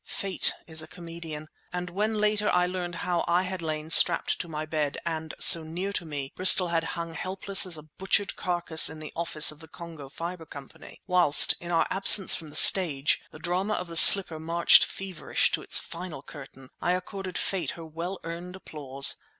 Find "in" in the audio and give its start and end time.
8.89-8.97, 11.59-11.69